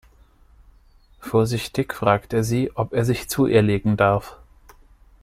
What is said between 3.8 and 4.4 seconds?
darf.